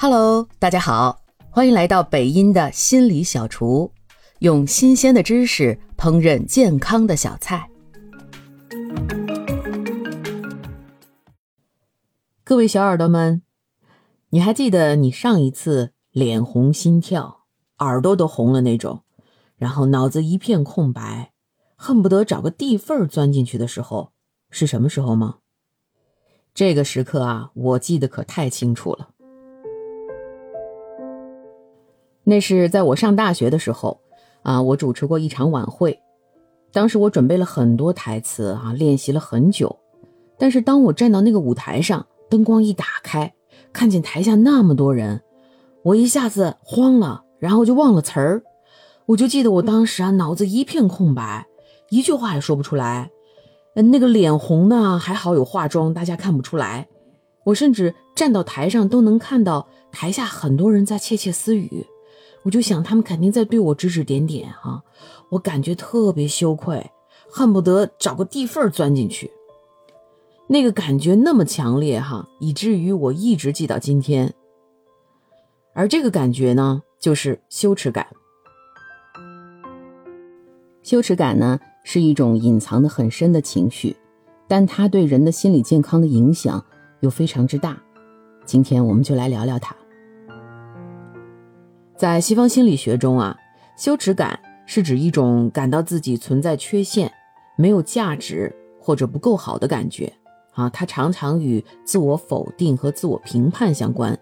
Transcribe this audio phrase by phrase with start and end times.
[0.00, 3.90] Hello，大家好，欢迎来到北音的心理小厨，
[4.38, 7.68] 用新鲜的知识烹饪健康的小菜。
[12.44, 13.42] 各位小耳朵们，
[14.28, 17.46] 你还记得你上一次脸红心跳、
[17.78, 19.02] 耳朵都红了那种，
[19.56, 21.32] 然后脑子一片空白，
[21.74, 24.12] 恨不得找个地缝钻进去的时候
[24.48, 25.38] 是什么时候吗？
[26.54, 29.08] 这个时刻啊，我记得可太清楚了。
[32.28, 34.00] 那是在我上大学的时候，
[34.42, 35.98] 啊，我主持过一场晚会。
[36.70, 39.74] 当时我准备了很多台词啊，练习了很久。
[40.36, 43.32] 但是当我站到那个舞台上，灯光一打开，
[43.72, 45.22] 看见台下那么多人，
[45.82, 48.42] 我一下子慌了，然后就忘了词儿。
[49.06, 51.46] 我就记得我当时啊，脑子一片空白，
[51.88, 53.10] 一句话也说不出来。
[53.72, 56.88] 那个脸红呢，还好有化妆，大家看不出来。
[57.44, 61.86] 我甚至站到台上都能看到台下很多人在窃窃私语。
[62.44, 64.82] 我就想，他们肯定在对我指指点点哈，
[65.30, 66.90] 我感觉特别羞愧，
[67.30, 69.30] 恨不得找个地缝钻进去。
[70.46, 74.32] 那个感觉那么强烈哈，以至于我一直记到今天。
[75.74, 78.06] 而这个感觉呢，就是羞耻感。
[80.82, 83.94] 羞耻感呢，是一种隐藏的很深的情绪，
[84.46, 86.64] 但它对人的心理健康的影响
[87.00, 87.78] 又非常之大。
[88.46, 89.76] 今天我们就来聊聊它。
[91.98, 93.36] 在西方心理学中啊，
[93.76, 97.12] 羞耻感是指一种感到自己存在缺陷、
[97.56, 100.12] 没有价值或者不够好的感觉
[100.52, 100.70] 啊。
[100.70, 104.16] 它常常与自我否定和自我评判相关。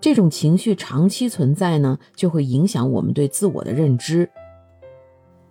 [0.00, 4.28] 这种情绪长期存在呢，就会影响我们对自我的认知。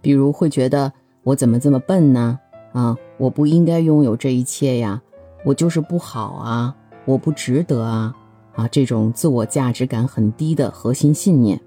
[0.01, 0.91] 比如会觉得
[1.23, 2.37] 我怎么这么笨呢？
[2.73, 5.01] 啊，我不应该拥有这一切呀，
[5.45, 8.13] 我就是不好啊，我不值得啊。
[8.53, 11.59] 啊，这种自我价值感很低的核心信念。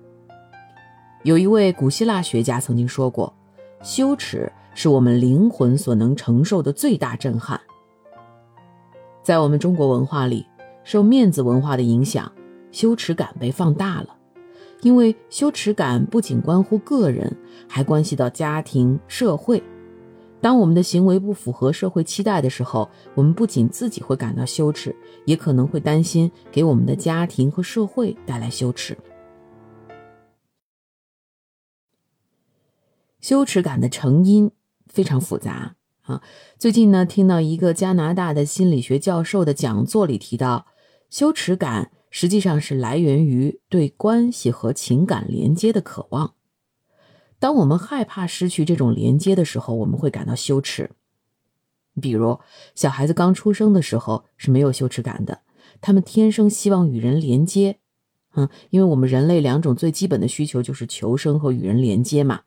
[1.23, 3.33] 有一位古希腊学家曾经说过
[3.83, 7.61] ：“羞耻是我们灵魂所能承受的最大震撼。”
[9.23, 10.47] 在我们中国文化里，
[10.85, 12.31] 受面子文化的影响，
[12.71, 14.09] 羞耻感被放大了。
[14.83, 17.35] 因为羞耻感不仅关乎个人，
[17.67, 19.63] 还关系到家庭、社会。
[20.45, 24.95] 当我们的行为不符合社会期待的时候，我们不仅自己会感到羞耻，
[25.25, 28.95] 也可能会担心给我们的家庭和社会带来羞耻。
[33.23, 34.51] 羞耻感的成因
[34.87, 36.21] 非常复杂啊！
[36.59, 40.67] 最近呢，听到一个加拿大的心理学教授的讲座里提到，
[41.09, 46.35] 羞耻感实际上是来源于对关系和情感连接的渴望。
[47.45, 50.93] 当我们害怕失去这种连接的时候，我们会感到羞耻。
[52.01, 52.41] 比如，
[52.75, 55.43] 小孩子刚出生的时候是没有羞耻感的，
[55.83, 57.81] 他们天生希望与人连接，
[58.35, 62.41] 嗯，因为我们人类两种最基本的需求就是求生和与人连接嘛。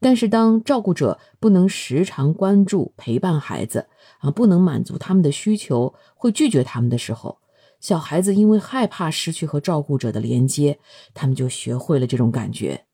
[0.00, 3.86] 但是，当照顾者不能时常关注陪伴孩子，
[4.20, 7.36] 啊，不能满足他们的需求，会拒绝他们的时候，
[7.80, 10.78] 小孩子因为害怕失去和照顾者的连接，
[11.12, 12.86] 他们就学会了这种感觉。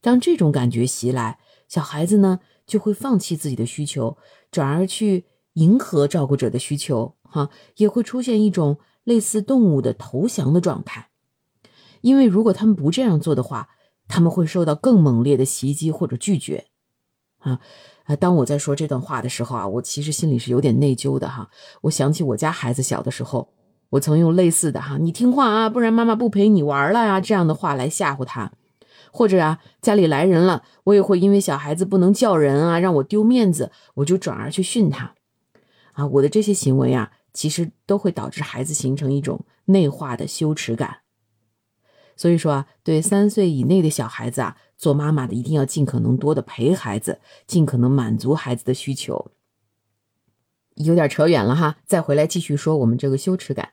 [0.00, 1.38] 当这种感觉袭来，
[1.68, 4.16] 小孩子呢就会放弃自己的需求，
[4.50, 11.10] 转而去迎合照顾者的需求，哈，也会出现一种类似动物的投降的状态。
[12.00, 13.68] 因为如果他们不这样做的话，
[14.08, 16.66] 他们会受到更猛烈的袭击或者拒绝。
[17.40, 17.58] 啊
[18.04, 18.16] 啊！
[18.16, 21.48] 当我在说这段话的时候啊，我其实心里是有点内疚的哈。
[21.82, 23.54] 我想起我家孩子小的时候，
[23.90, 28.52] 我曾用类似的哈“你听话啊，不然妈妈不陪你玩了呀”这样的话来吓唬他。
[29.12, 35.14] 或者啊，家里来人了，我也会因为小孩子不能叫人啊，让我丢面子，我就转而去训他。
[35.92, 40.98] 啊，我的这些行为啊，其实都会导致孩子形成一种内化的羞耻感。
[42.16, 49.30] 所以说啊，对三岁以内的小孩子啊，做妈妈的一定要尽可能多的陪孩子，尽可能满足孩子的需求。
[50.76, 53.70] 有点扯远了哈，再回来继续说我们这个羞耻感。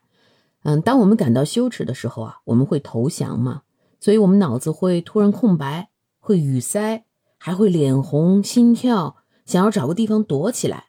[0.63, 3.61] 嗯，当我们感到羞耻的时候啊，我们会投降吗？
[3.99, 5.89] 所以，我们脑子会突然空白，
[6.19, 7.05] 会语塞，
[7.37, 10.85] 还会脸红、心跳，想要找个地方躲起来。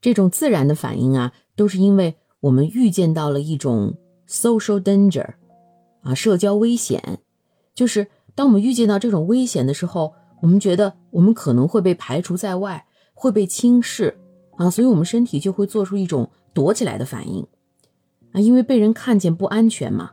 [0.00, 3.94] 这种自然的反应啊，都是因为我们预见到了一种
[4.28, 5.34] social danger，
[6.02, 7.20] 啊，社交危险。
[7.74, 10.12] 就是当我们预见到这种危险的时候，
[10.42, 14.18] 我们觉得我们可能会被排除在外，会被轻视，
[14.56, 17.46] 啊，所以我们身体就会做出一种躲起来的反应，
[18.32, 20.10] 啊，因为被人看见不安全嘛。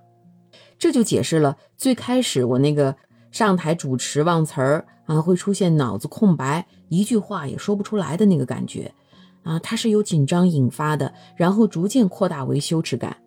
[0.81, 2.95] 这就解释了最开始我那个
[3.29, 8.91] 上台主持忘词儿啊，会出现脑子空白，一句话也说不出来的那个感觉
[9.43, 13.17] 啊，它是由紧张引发的，然后逐渐扩大为羞耻感。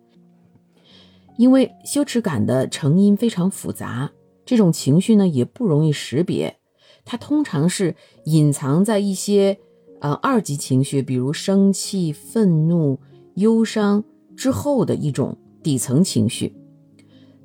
[1.37, 4.11] 因为羞耻感的成因非常复杂，
[4.45, 6.57] 这种情绪呢也不容易识别，
[7.05, 9.57] 它通常是隐藏在一些
[10.01, 12.99] 呃二级情绪，比如生气、愤怒、
[13.35, 14.03] 忧伤
[14.35, 16.53] 之后的一种底层情绪。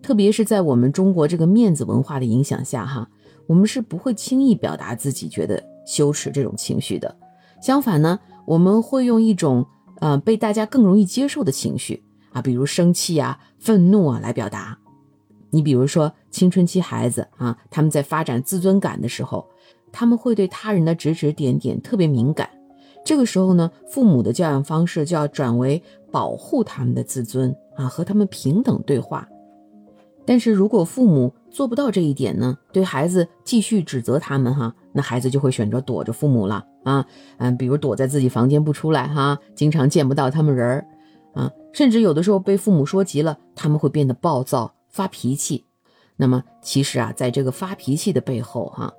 [0.03, 3.09] 特别是在我们中国这个面子文化的影响下，哈，
[3.47, 7.15] 我们是不会轻易表达自己觉得羞耻这种情绪的。
[7.61, 9.67] 相反呢，我们会用一种
[10.01, 12.03] 呃被大家更容易接受的情绪
[12.33, 14.79] 啊，比如生气啊、愤怒啊来表达。
[15.51, 19.47] 你比如说青春期孩子啊，他们在发展自尊感的时候，
[19.93, 22.49] 他们会对他人的指指点点特别敏感。
[23.05, 29.29] 这个时候呢，父母的教养方式就要转为保护他们的自尊啊，和他们平等对话。
[30.31, 37.05] 但是如果父母做不到这一点呢，对孩子继续指责他们哈，那孩子就会选择躲着父母了啊，
[37.39, 40.87] 嗯，比如躲在自己房间不出来哈，经常见不到他们人儿
[41.35, 45.65] 啊，甚至有的时候被父母说急了，他们会变得暴躁发脾气。
[46.17, 48.95] 那么其实啊，在这个发脾气的背后哈，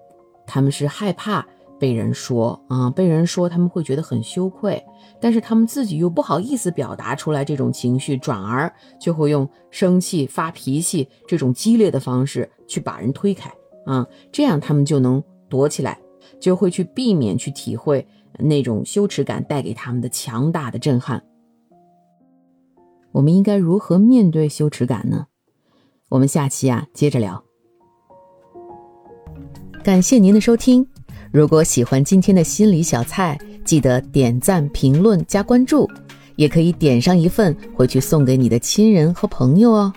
[0.45, 1.47] 他们是害怕。
[1.81, 4.79] 被人说啊，被人说他们会觉得很羞愧，
[5.19, 13.51] 但是他们自己又不好意思表达出来这种情绪，转而就会用生气、发脾气这种激烈的方式去把人推开
[13.87, 15.97] 啊，这样他们就能躲起来，
[16.39, 18.07] 就会去避免去体会
[18.37, 21.23] 那种羞耻感带给他们的强大的震撼。
[23.11, 25.25] 我们应该如何面对羞耻感呢？
[26.09, 27.43] 我们下期啊接着聊。
[29.83, 30.90] 感谢您的收听。
[31.31, 35.89] 如果喜欢今天的心理小菜，记得点赞、评论、加关注，
[36.35, 39.93] 也可以点上一份回去送给你的亲人和朋友哦。